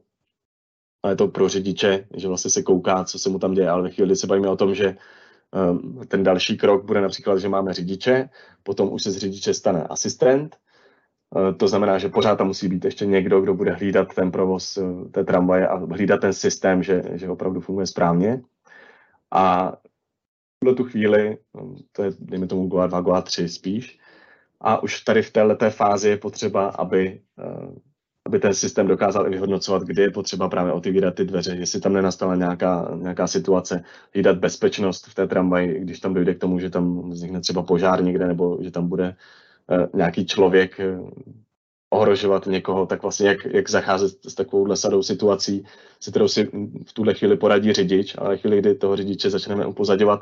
[1.03, 3.91] ale to pro řidiče, že vlastně se kouká, co se mu tam děje, ale ve
[3.91, 8.29] chvíli se bavíme o tom, že eh, ten další krok bude například, že máme řidiče,
[8.63, 10.57] potom už se z řidiče stane asistent,
[11.57, 14.79] to znamená, že pořád tam musí být ještě někdo, kdo bude hlídat ten provoz
[15.11, 18.43] té tramvaje a hlídat ten systém, že, že opravdu funguje správně.
[19.31, 19.73] A
[20.65, 23.99] tuhle tu chvíli, um, to je, dejme tomu, Goa 2, Goa 3 spíš,
[24.61, 27.75] a už tady v této fázi je potřeba, aby, uh,
[28.27, 31.93] aby ten systém dokázal i vyhodnocovat, kdy je potřeba právě otevírat ty dveře, jestli tam
[31.93, 36.71] nenastala nějaká, nějaká situace, hlídat bezpečnost v té tramvaji, když tam dojde k tomu, že
[36.71, 39.17] tam vznikne třeba požár někde, nebo že tam bude
[39.71, 41.11] uh, nějaký člověk uh,
[41.95, 45.65] ohrožovat někoho, tak vlastně jak, jak zacházet s takovou sadou situací,
[46.01, 46.51] se kterou si
[46.87, 50.21] v tuhle chvíli poradí řidič, ale chvíli, kdy toho řidiče začneme upozadovat,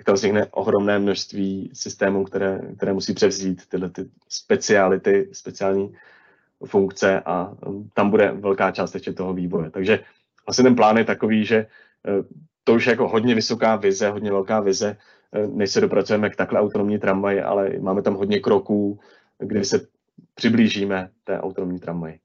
[0.00, 5.94] tak tam vznikne ohromné množství systémů, které, které musí převzít tyhle ty speciality, speciální
[6.64, 9.70] funkce a um, tam bude velká část ještě toho vývoje.
[9.70, 10.00] Takže
[10.46, 11.66] vlastně ten plán je takový, že
[12.18, 12.24] uh,
[12.64, 14.96] to už je jako hodně vysoká vize, hodně velká vize,
[15.36, 19.00] uh, než se dopracujeme k takhle autonomní tramvaji, ale máme tam hodně kroků,
[19.38, 19.86] kdy se
[20.34, 22.18] přiblížíme té autonomní tramvaji.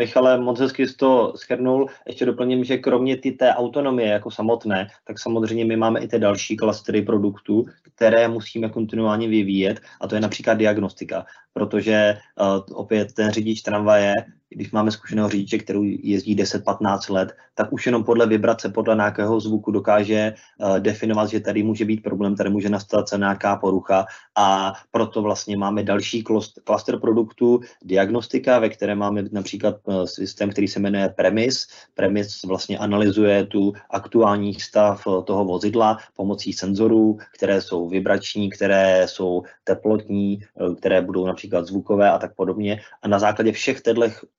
[0.00, 1.86] Michale, moc hezky jsi to schrnul.
[2.06, 6.18] Ještě doplním, že kromě ty té autonomie jako samotné, tak samozřejmě my máme i ty
[6.18, 13.12] další klastery produktů, které musíme kontinuálně vyvíjet a to je například diagnostika, protože uh, opět
[13.12, 14.14] ten řidič tramvaje
[14.50, 19.40] když máme zkušeného řidiče, který jezdí 10-15 let, tak už jenom podle vibrace, podle nějakého
[19.40, 24.72] zvuku dokáže uh, definovat, že tady může být problém, tady může nastat nějaká porucha a
[24.90, 26.24] proto vlastně máme další
[26.64, 31.66] klaster produktů, diagnostika, ve které máme například uh, systém, který se jmenuje Premis.
[31.94, 39.06] Premis vlastně analyzuje tu aktuální stav uh, toho vozidla pomocí senzorů, které jsou vibrační, které
[39.08, 40.40] jsou teplotní,
[40.78, 42.80] které budou například zvukové a tak podobně.
[43.02, 43.90] A na základě všech těchto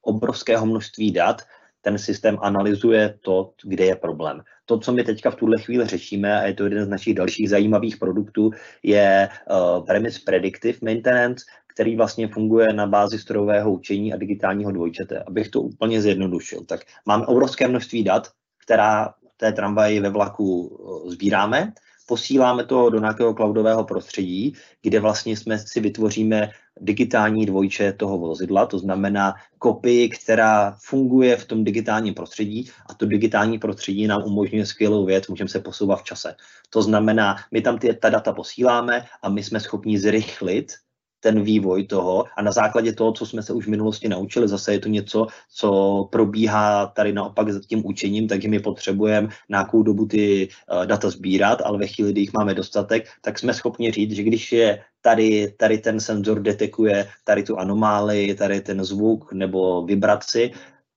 [0.02, 1.42] obrovského množství dat,
[1.82, 4.42] ten systém analyzuje to, kde je problém.
[4.66, 7.50] To, co my teďka v tuhle chvíli řešíme, a je to jeden z našich dalších
[7.50, 8.52] zajímavých produktů,
[8.84, 15.24] je uh, Premise Predictive Maintenance, který vlastně funguje na bázi strojového učení a digitálního dvojčete.
[15.24, 18.28] Abych to úplně zjednodušil, tak máme obrovské množství dat,
[18.64, 21.74] která té tramvaji ve vlaku uh, sbíráme,
[22.08, 28.66] posíláme to do nějakého cloudového prostředí, kde vlastně jsme si vytvoříme digitální dvojče toho vozidla,
[28.66, 34.66] to znamená kopii, která funguje v tom digitálním prostředí a to digitální prostředí nám umožňuje
[34.66, 36.36] skvělou věc, můžeme se posouvat v čase.
[36.70, 40.74] To znamená, my tam ty, ta data posíláme a my jsme schopni zrychlit
[41.22, 42.26] ten vývoj toho.
[42.38, 45.28] A na základě toho, co jsme se už v minulosti naučili, zase je to něco,
[45.54, 45.70] co
[46.12, 51.62] probíhá tady naopak za tím učením, takže my potřebujeme nějakou dobu ty uh, data sbírat,
[51.66, 55.54] ale ve chvíli, kdy jich máme dostatek, tak jsme schopni říct, že když je tady,
[55.58, 60.52] tady ten senzor detekuje tady tu anomálii, tady ten zvuk nebo vibraci,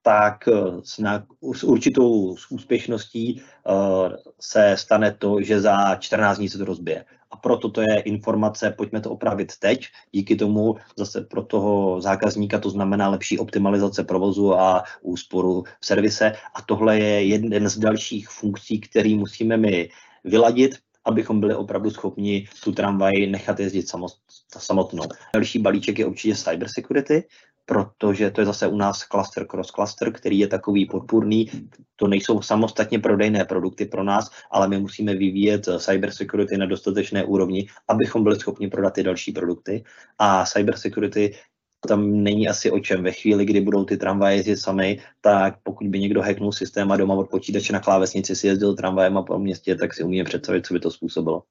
[0.05, 6.49] tak eh, s, na, s určitou úspěšností uh, se stane to, že za 14 dní
[6.49, 9.87] se to rozbije a proto to je informace, pojďme to opravit teď.
[10.13, 16.33] Díky tomu zase pro toho zákazníka to znamená lepší optimalizace provozu a úsporu v servise.
[16.55, 19.89] A tohle je jeden z dalších funkcí, který musíme my
[20.25, 23.91] vyladit, abychom byli opravdu schopni tu tramvaj nechat jezdit
[24.59, 25.05] samotnou.
[25.35, 27.25] Další balíček je určitě cyber security,
[27.67, 31.51] protože to je zase u nás cluster cross cluster, který je takový podpůrný.
[31.97, 37.25] To nejsou samostatně prodejné produkty pro nás, ale my musíme vyvíjet cyber security na dostatečné
[37.25, 39.85] úrovni, abychom byli schopni prodat ty další produkty.
[40.19, 41.35] A cyber security
[41.89, 43.03] tam není asi o čem.
[43.03, 46.97] Ve chvíli, kdy budou ty tramvaje jezdit sami, tak pokud by někdo hacknul systém a
[46.97, 50.67] doma od počítače na klávesnici si jezdil tramvajem a po městě, tak si umíme představit,
[50.67, 51.43] co by to způsobilo.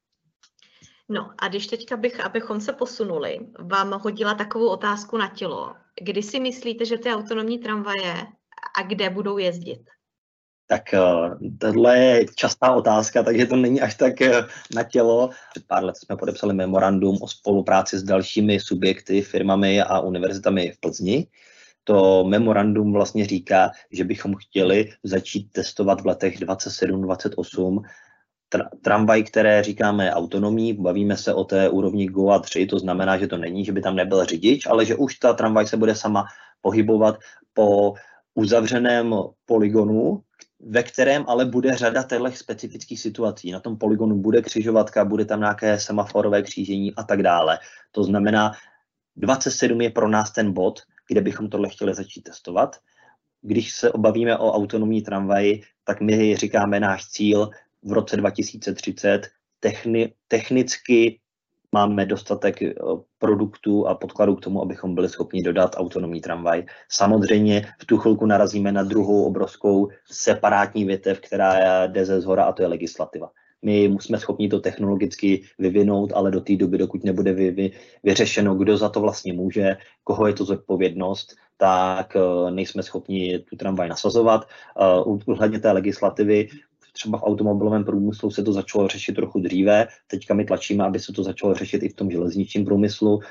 [1.10, 5.76] No a když teďka bych, abychom se posunuli, vám hodila takovou otázku na tělo.
[6.02, 8.13] Kdy si myslíte, že ty autonomní tramvaje
[8.80, 9.80] a kde budou jezdit?
[10.68, 11.00] Tak eh,
[11.60, 15.30] tohle je častá otázka, takže to není až tak eh, na tělo.
[15.52, 20.80] Před pár let jsme podepsali memorandum o spolupráci s dalšími subjekty, firmami a univerzitami v
[20.80, 21.28] Plzni.
[21.84, 27.82] To memorandum vlastně říká, že bychom chtěli začít testovat v letech 27-28
[28.82, 33.38] tramvaj, které říkáme autonomní, bavíme se o té úrovni GOA 3, to znamená, že to
[33.38, 36.26] není, že by tam nebyl řidič, ale že už ta tramvaj se bude sama
[36.62, 37.16] pohybovat
[37.54, 37.94] po
[38.36, 40.22] uzavřeném poligonu,
[40.60, 43.52] ve kterém ale bude řada těchto specifických situací.
[43.52, 47.60] Na tom poligonu bude křižovatka, bude tam nějaké semaforové křížení a tak dále.
[47.92, 48.52] To znamená,
[49.16, 52.76] 27 je pro nás ten bod, kde bychom tohle chtěli začít testovat.
[53.42, 57.50] Když se obavíme o autonomní tramvaji, tak my říkáme náš cíl
[57.84, 59.28] v roce 2030
[59.60, 61.19] techni, technicky
[61.72, 62.74] máme dostatek eh,
[63.19, 66.63] produktů a podkladů k tomu, abychom byli schopni dodat autonomní tramvaj.
[66.89, 72.52] Samozřejmě v tu chvilku narazíme na druhou obrovskou separátní větev, která jde ze zhora a
[72.52, 73.30] to je legislativa.
[73.63, 77.72] My jsme schopni to technologicky vyvinout, ale do té doby, dokud nebude vy, vy,
[78.04, 83.56] vyřešeno, kdo za to vlastně může, koho je to zodpovědnost, tak uh, nejsme schopni tu
[83.56, 84.48] tramvaj nasazovat.
[85.06, 86.48] Uh, uhledně té legislativy
[86.93, 91.13] třeba v automobilovém průmyslu se to začalo řešit trochu dříve, teďka my tlačíme, aby se
[91.13, 93.15] to začalo řešit i v tom železničním průmyslu.
[93.15, 93.23] Uh,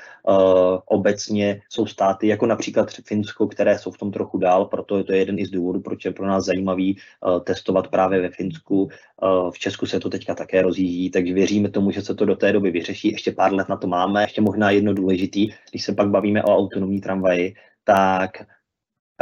[0.85, 5.13] obecně jsou státy, jako například Finsko, které jsou v tom trochu dál, proto je to
[5.13, 8.83] jeden i z důvodů, proč je pro nás zajímavý uh, testovat právě ve Finsku.
[8.83, 12.35] Uh, v Česku se to teďka také rozjíždí, takže věříme tomu, že se to do
[12.35, 13.11] té doby vyřeší.
[13.11, 14.23] Ještě pár let na to máme.
[14.23, 18.31] Ještě možná jedno důležitý, když se pak bavíme o autonomní tramvaji, tak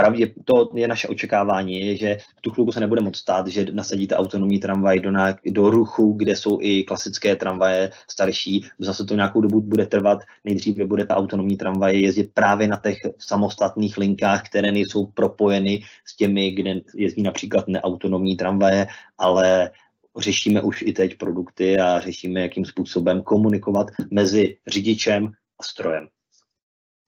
[0.01, 4.15] pravdě, to je naše očekávání, že v tu chvilku se nebude moc stát, že nasadíte
[4.15, 8.65] autonomní tramvaj do, na, do ruchu, kde jsou i klasické tramvaje starší.
[8.79, 10.19] Zase to nějakou dobu bude trvat.
[10.43, 16.15] Nejdříve bude ta autonomní tramvaj jezdit právě na těch samostatných linkách, které nejsou propojeny s
[16.15, 18.87] těmi, kde jezdí například neautonomní tramvaje,
[19.17, 19.71] ale
[20.17, 26.07] řešíme už i teď produkty a řešíme, jakým způsobem komunikovat mezi řidičem a strojem.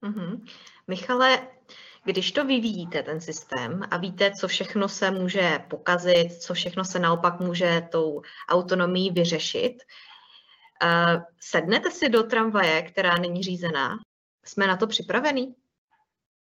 [0.03, 0.39] Mm-hmm.
[0.87, 1.47] Michale,
[2.05, 6.99] Když to vyvíjíte, ten systém, a víte, co všechno se může pokazit, co všechno se
[6.99, 9.73] naopak může tou autonomií vyřešit,
[10.83, 13.97] uh, sednete si do tramvaje, která není řízená?
[14.45, 15.55] Jsme na to připravení?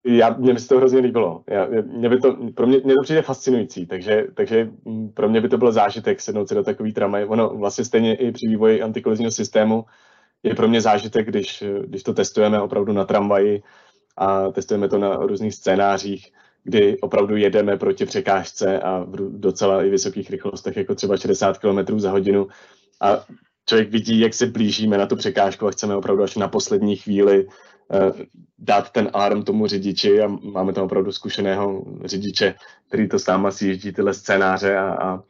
[0.06, 1.44] Já, mně by se to hrozně líbilo.
[1.46, 4.70] Já, mě by to, pro mě, mě to přijde fascinující, takže, takže
[5.14, 7.24] pro mě by to byl zážitek sednout si do takový tramvaj.
[7.28, 9.84] Ono vlastně stejně i při vývoji antikolizního systému
[10.42, 13.62] je pro mě zážitek, když, když to testujeme opravdu na tramvaji
[14.18, 16.32] a testujeme to na různých scénářích,
[16.64, 22.00] kdy opravdu jedeme proti překážce a v docela i vysokých rychlostech, jako třeba 60 km
[22.00, 22.48] za hodinu.
[23.00, 23.24] A
[23.66, 27.46] člověk vidí, jak se blížíme na tu překážku a chceme opravdu až na poslední chvíli
[27.46, 28.20] uh,
[28.58, 32.54] dát ten alarm tomu řidiči a máme tam opravdu zkušeného řidiče,
[32.88, 35.22] který to sám asi jezdí tyhle scénáře a, a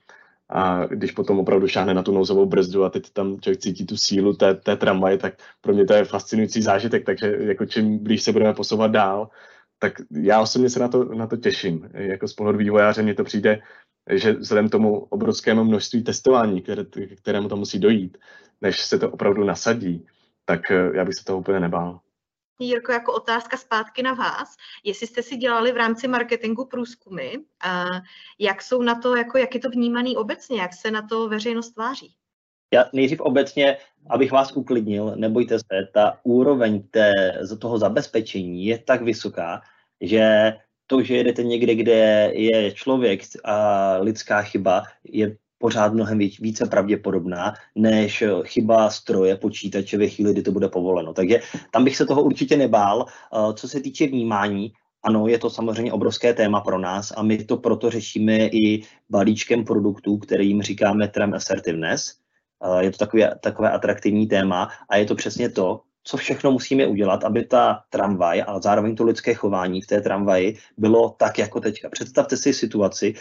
[0.51, 3.97] a když potom opravdu šáhne na tu nouzovou brzdu a teď tam člověk cítí tu
[3.97, 8.23] sílu té, té tramvaje, tak pro mě to je fascinující zážitek, takže jako čím blíž
[8.23, 9.29] se budeme posouvat dál,
[9.79, 11.91] tak já osobně se na to, na to těším.
[11.95, 13.61] Jako z pohledu vývojáře mně to přijde,
[14.11, 16.85] že vzhledem tomu obrovskému množství testování, které,
[17.17, 18.19] kterému to musí dojít,
[18.61, 20.07] než se to opravdu nasadí,
[20.45, 22.01] tak eh, já bych se toho úplně nebál.
[22.59, 27.33] Jirko, jako otázka zpátky na vás, jestli jste si dělali v rámci marketingu průzkumy,
[28.39, 31.71] jak jsou na to, jako jak je to vnímaný obecně, jak se na to veřejnost
[31.71, 32.15] tváří?
[32.73, 33.77] Já nejdřív obecně,
[34.11, 37.13] abych vás uklidnil, nebojte se, ta úroveň té,
[37.61, 39.63] toho zabezpečení je tak vysoká,
[40.01, 40.53] že
[40.87, 47.55] to, že jedete někde, kde je člověk a lidská chyba, je pořád mnohem více pravděpodobná
[47.75, 51.13] než chyba stroje, počítače ve chvíli, kdy to bude povoleno.
[51.13, 51.41] Takže
[51.71, 53.07] tam bych se toho určitě nebál.
[53.07, 57.45] Eh, co se týče vnímání, ano, je to samozřejmě obrovské téma pro nás a my
[57.45, 62.15] to proto řešíme i balíčkem produktů, kterým říkáme Tram Assertiveness.
[62.65, 66.87] Eh, je to takové, takové atraktivní téma a je to přesně to, co všechno musíme
[66.87, 71.61] udělat, aby ta tramvaj a zároveň to lidské chování v té tramvaji bylo tak jako
[71.61, 71.89] teďka.
[71.89, 73.15] Představte si situaci,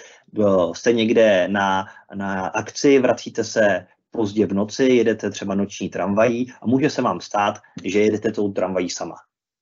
[0.73, 1.85] jste někde na,
[2.15, 7.21] na akci, vracíte se pozdě v noci, jedete třeba noční tramvají a může se vám
[7.21, 9.15] stát, že jedete tou tramvají sama.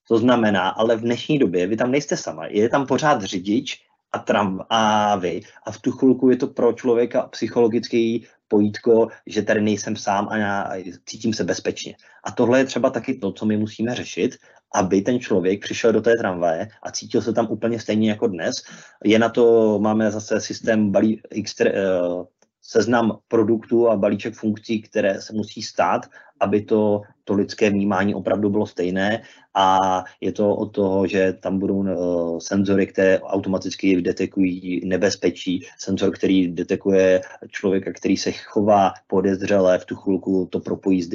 [0.07, 4.19] To znamená, ale v dnešní době vy tam nejste sama, je tam pořád řidič a
[4.19, 5.41] tram a vy.
[5.63, 10.37] A v tu chvilku je to pro člověka psychologický pojítko, že tady nejsem sám a
[10.37, 10.71] já
[11.05, 11.95] cítím se bezpečně.
[12.23, 14.37] A tohle je třeba taky to, co my musíme řešit,
[14.75, 18.55] aby ten člověk přišel do té tramvaje a cítil se tam úplně stejně jako dnes.
[19.03, 22.25] Je na to, máme zase systém balí, extra, uh,
[22.61, 26.05] seznam produktů a balíček funkcí, které se musí stát,
[26.39, 29.21] aby to, to lidské vnímání opravdu bylo stejné
[29.53, 29.79] a
[30.21, 36.47] je to o toho, že tam budou uh, senzory, které automaticky detekují nebezpečí, senzor, který
[36.47, 41.09] detekuje člověka, který se chová podezřele, v tu chvilku to propojí, s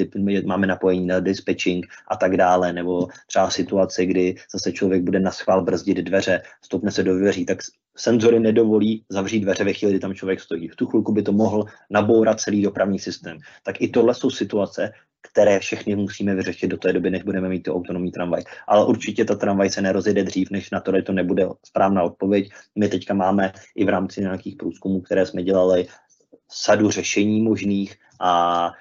[0.45, 5.31] máme napojení na dispatching a tak dále, nebo třeba situace, kdy zase člověk bude na
[5.31, 7.57] schvál brzdit dveře, stopne se do dveří, tak
[7.97, 10.67] senzory nedovolí zavřít dveře ve chvíli, kdy tam člověk stojí.
[10.67, 13.37] V tu chvilku by to mohl nabourat celý dopravní systém.
[13.63, 14.91] Tak i tohle jsou situace,
[15.31, 18.43] které všechny musíme vyřešit do té doby, než budeme mít tu autonomní tramvaj.
[18.67, 22.49] Ale určitě ta tramvaj se nerozjede dřív, než na to, to nebude správná odpověď.
[22.75, 25.87] My teďka máme i v rámci nějakých průzkumů, které jsme dělali,
[26.51, 28.71] sadu řešení možných a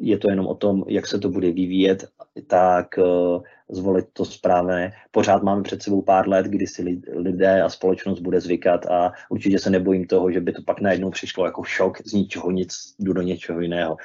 [0.00, 2.04] je to jenom o tom, jak se to bude vyvíjet,
[2.46, 4.92] tak uh, zvolit to správné.
[5.10, 9.58] Pořád máme před sebou pár let, kdy si lidé a společnost bude zvykat a určitě
[9.58, 13.12] se nebojím toho, že by to pak najednou přišlo jako šok z ničeho nic, jdu
[13.12, 13.96] do něčeho jiného.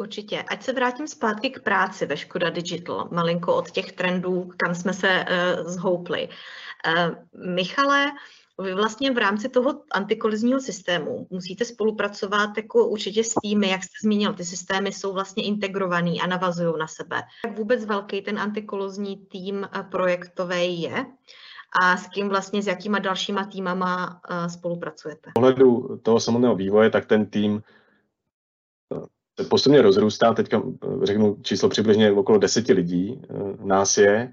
[0.00, 0.42] Určitě.
[0.42, 4.92] Ať se vrátím zpátky k práci ve Škoda Digital, malinko od těch trendů, kam jsme
[4.92, 6.28] se uh, zhoupli.
[6.28, 7.14] Uh,
[7.54, 8.10] Michale,
[8.62, 13.92] vy vlastně v rámci toho antikolizního systému musíte spolupracovat jako určitě s týmy, jak jste
[14.02, 17.22] zmínil, ty systémy jsou vlastně integrovaný a navazují na sebe.
[17.46, 21.06] Jak vůbec velký ten antikolizní tým eh, projektový je
[21.82, 25.30] a s kým vlastně, s jakýma dalšíma týmama spolupracujete?
[25.30, 27.62] V pohledu toho samotného vývoje, tak ten tým
[29.48, 34.32] postupně rozrůstá, teďka eh, řeknu číslo přibližně okolo deseti lidí, eh, nás je.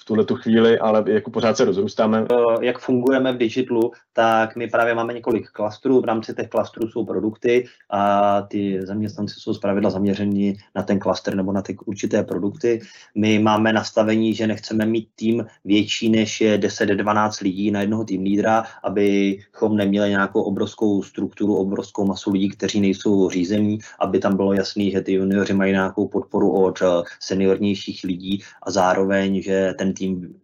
[0.00, 2.26] V tuhle tu chvíli, ale jako pořád se rozrůstáme.
[2.60, 7.04] Jak fungujeme v digitalu, tak my právě máme několik klastrů, v rámci těch klastrů jsou
[7.04, 12.80] produkty a ty zaměstnanci jsou zpravidla zaměřeni na ten klaster nebo na ty určité produkty.
[13.14, 18.22] My máme nastavení, že nechceme mít tým větší než je 10-12 lidí na jednoho tým
[18.22, 24.52] lídra, abychom neměli nějakou obrovskou strukturu, obrovskou masu lidí, kteří nejsou řízení, aby tam bylo
[24.52, 26.82] jasný, že ty junioři mají nějakou podporu od
[27.20, 30.34] seniornějších lidí a zároveň, že ten tým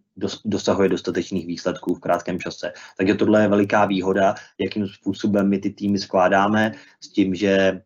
[0.45, 2.73] dosahuje dostatečných výsledků v krátkém čase.
[2.97, 6.71] Takže tohle je veliká výhoda, jakým způsobem my ty týmy skládáme,
[7.01, 7.81] s tím, že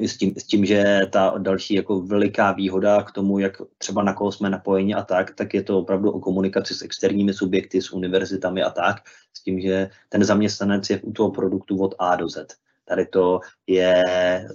[0.00, 4.14] s tím, s tím, že ta další jako veliká výhoda k tomu, jak třeba na
[4.14, 7.92] koho jsme napojeni a tak, tak je to opravdu o komunikaci s externími subjekty, s
[7.92, 8.96] univerzitami a tak,
[9.34, 12.65] s tím, že ten zaměstnanec je u toho produktu od A do Z.
[12.88, 14.04] Tady to je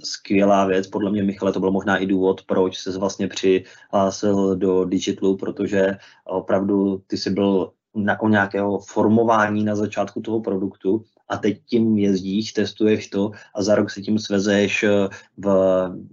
[0.03, 0.87] skvělá věc.
[0.87, 5.97] Podle mě, Michale, to byl možná i důvod, proč se vlastně přihlásil do Digitlu, protože
[6.25, 11.97] opravdu ty jsi byl na, o nějakého formování na začátku toho produktu a teď tím
[11.97, 15.07] jezdíš, testuješ to a za rok se tím svezeš eh,
[15.37, 15.45] v,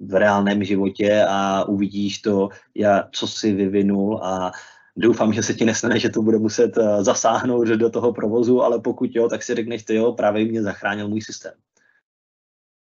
[0.00, 4.52] v reálném životě a uvidíš to, já, co si vyvinul a
[4.96, 8.80] doufám, že se ti nestane, že to bude muset eh, zasáhnout do toho provozu, ale
[8.80, 11.52] pokud jo, tak si řekneš, ty jo, právě mě zachránil můj systém.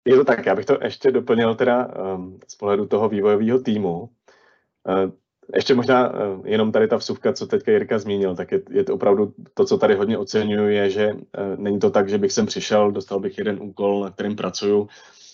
[0.05, 4.01] Je to tak, já bych to ještě doplnil teda um, z pohledu toho vývojového týmu.
[4.01, 5.11] Uh,
[5.55, 8.95] ještě možná uh, jenom tady ta vsuvka, co teďka Jirka zmínil, tak je, je to
[8.95, 11.21] opravdu to, co tady hodně oceňuju, je, že uh,
[11.57, 14.89] není to tak, že bych sem přišel, dostal bych jeden úkol, na kterým pracuju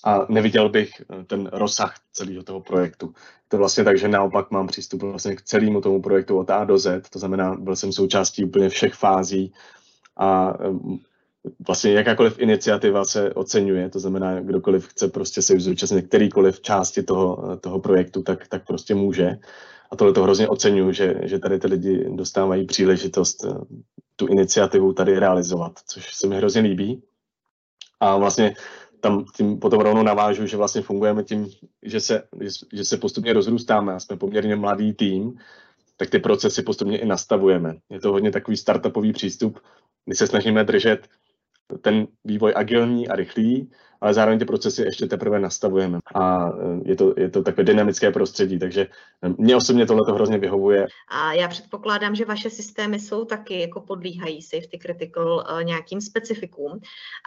[0.04, 0.90] a neviděl bych
[1.26, 3.06] ten rozsah celého toho projektu.
[3.06, 6.64] Je to vlastně tak, že naopak mám přístup vlastně k celému tomu projektu od A
[6.64, 9.52] do Z, to znamená, byl jsem součástí úplně všech fází
[10.16, 10.54] a
[11.66, 17.56] vlastně jakákoliv iniciativa se oceňuje, to znamená, kdokoliv chce prostě se zúčastnit kterýkoliv části toho,
[17.60, 19.38] toho projektu, tak, tak prostě může.
[19.90, 23.54] A tohle to hrozně oceňuju, že, že tady ty lidi dostávají příležitost eh,
[24.16, 27.02] tu iniciativu tady realizovat, což se mi hrozně líbí.
[28.00, 28.54] A vlastně
[29.00, 31.46] tam tím potom rovnou navážu, že vlastně fungujeme tím,
[31.82, 32.22] že se,
[32.72, 35.38] že se postupně rozrůstáme a jsme poměrně mladý tým,
[35.96, 37.76] tak ty procesy postupně i nastavujeme.
[37.90, 39.60] Je to hodně takový startupový přístup,
[40.04, 41.08] kdy se snažíme držet
[41.80, 45.98] ten vývoj agilní a rychlý, ale zároveň ty procesy ještě teprve nastavujeme.
[46.14, 48.86] A eh, je to, je to takové dynamické prostředí, takže
[49.22, 50.86] eh, mě osobně tohle to hrozně vyhovuje.
[51.08, 56.80] A já předpokládám, že vaše systémy jsou taky jako podlíhají safety critical uh, nějakým specifikům.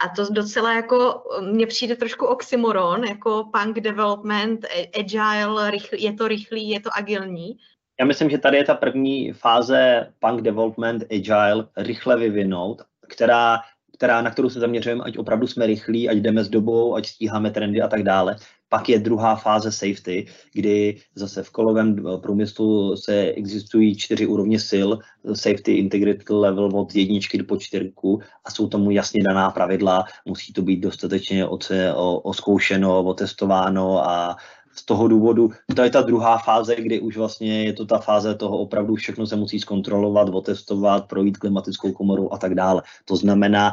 [0.04, 4.66] A to docela jako, mně přijde trošku oxymoron, jako punk development,
[4.98, 7.56] agile, rychl, je to rychlý, je to agilní.
[8.00, 13.58] Já myslím, že tady je ta první fáze punk development, agile, rychle vyvinout, která
[14.00, 17.50] která, na kterou se zaměřujeme, ať opravdu jsme rychlí, ať jdeme s dobou, ať stíháme
[17.50, 18.36] trendy a tak dále.
[18.68, 24.88] Pak je druhá fáze safety, kdy zase v kolovém průmyslu se existují čtyři úrovně sil,
[25.32, 30.62] safety integrity level od jedničky do čtyřku a jsou tomu jasně daná pravidla, musí to
[30.62, 34.36] být dostatečně oce, o, oskoušeno, otestováno a
[34.74, 38.34] z toho důvodu, to je ta druhá fáze, kdy už vlastně je to ta fáze
[38.34, 42.82] toho opravdu všechno se musí zkontrolovat, otestovat, projít klimatickou komorou a tak dále.
[43.04, 43.72] To znamená,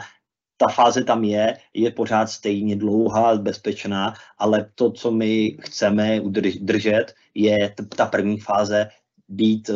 [0.58, 7.06] ta fáze tam je, je pořád stejně dlouhá, bezpečná, ale to, co my chceme udržet,
[7.36, 8.90] je ta první fáze
[9.30, 9.76] být uh,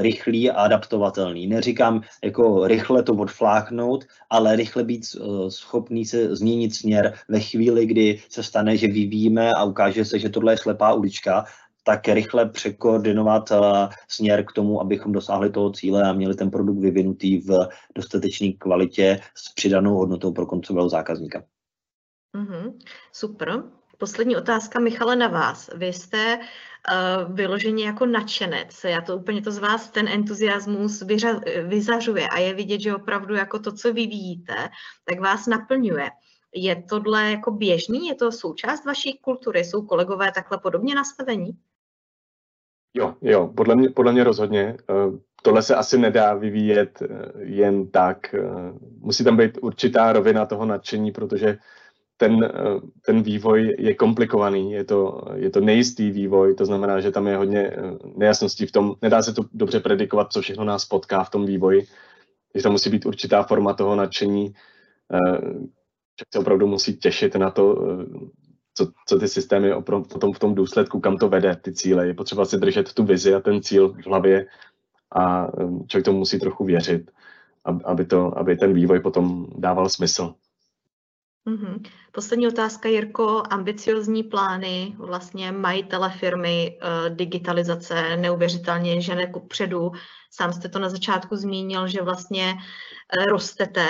[0.00, 1.46] rychlý a adaptovatelný.
[1.46, 7.86] Neříkám jako rychle to odfláknout, ale rychle být uh, schopný se změnit směr ve chvíli,
[7.86, 11.44] kdy se stane, že vyvíjíme a ukáže se, že tohle je slepá ulička
[11.86, 16.78] tak rychle překoordinovat uh, směr k tomu, abychom dosáhli toho cíle a měli ten produkt
[16.78, 21.44] vyvinutý v dostatečné kvalitě s přidanou hodnotou pro koncového zákazníka.
[22.36, 22.78] Mm-hmm,
[23.12, 23.62] super.
[23.98, 25.70] Poslední otázka, Michale, na vás.
[25.74, 28.84] Vy jste uh, vyloženě jako nadšenec.
[28.84, 33.34] Já to úplně to z vás, ten entuziasmus vyřa, vyzařuje a je vidět, že opravdu
[33.34, 34.54] jako to, co vyvíjíte,
[35.04, 36.10] tak vás naplňuje.
[36.54, 38.06] Je tohle jako běžný?
[38.06, 39.64] Je to součást vaší kultury?
[39.64, 41.58] Jsou kolegové takhle podobně nastavení?
[42.96, 44.76] Jo, jo, podle mě, podle mě rozhodně.
[44.90, 44.94] Eh,
[45.42, 48.34] tohle se asi nedá vyvíjet eh, jen tak.
[48.34, 48.40] Eh,
[48.98, 51.58] musí tam být určitá rovina toho nadšení, protože
[52.18, 52.52] ten,
[53.06, 57.36] ten vývoj je komplikovaný, je to, je to nejistý vývoj, to znamená, že tam je
[57.36, 57.72] hodně
[58.16, 61.86] nejasností v tom, nedá se to dobře predikovat, co všechno nás potká v tom vývoji,
[62.54, 64.54] že tam musí být určitá forma toho nadšení,
[66.16, 67.78] člověk se opravdu musí těšit na to,
[68.76, 72.06] co, co ty systémy potom v tom důsledku, kam to vede, ty cíle.
[72.06, 74.46] Je potřeba si držet tu vizi a ten cíl v hlavě
[75.10, 77.10] a um, člověk tomu musí trochu věřit,
[77.84, 80.34] aby, to, aby ten vývoj potom dával smysl.
[81.46, 81.82] Mm-hmm.
[82.12, 83.42] Poslední otázka, Jirko.
[83.50, 89.92] Ambiciozní plány vlastně majitele firmy, uh, digitalizace neuvěřitelně žene ku předu.
[90.30, 93.86] Sám jste to na začátku zmínil, že vlastně uh, rostete.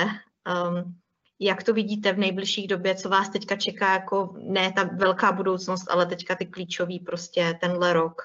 [0.69, 0.95] Um,
[1.41, 5.91] jak to vidíte v nejbližších době, co vás teďka čeká, jako ne ta velká budoucnost,
[5.91, 8.23] ale teďka ty klíčový prostě tenhle rok?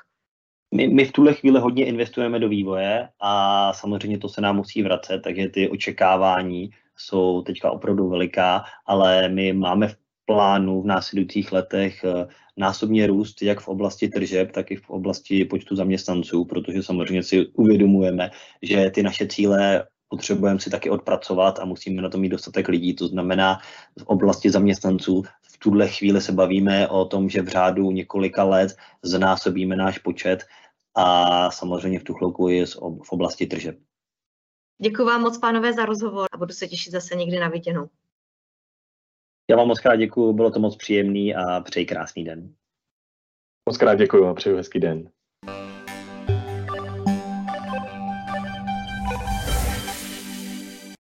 [0.74, 4.84] My, my v tuhle chvíli hodně investujeme do vývoje a samozřejmě to se nám musí
[4.84, 9.96] vracet, takže ty očekávání jsou teďka opravdu veliká, ale my máme v
[10.26, 15.46] plánu v následujících letech eh, násobně růst jak v oblasti tržeb, tak i v oblasti
[15.46, 18.32] počtu zaměstnanců, protože samozřejmě si uvědomujeme,
[18.62, 22.96] že ty naše cíle potřebujeme si taky odpracovat a musíme na to mít dostatek lidí.
[22.96, 23.60] To znamená
[24.00, 28.76] v oblasti zaměstnanců v tuhle chvíli se bavíme o tom, že v řádu několika let
[29.04, 30.44] znásobíme náš počet
[30.96, 32.66] a samozřejmě v tu chvilku je
[33.04, 33.80] v oblasti tržeb.
[34.82, 37.90] Děkuji vám moc, pánové, za rozhovor a budu se těšit zase někdy na viděnou.
[39.50, 42.56] Já vám moc krát děkuji, bylo to moc příjemný a přeji krásný den.
[43.70, 45.12] Moc krát děkuji a přeju hezký den.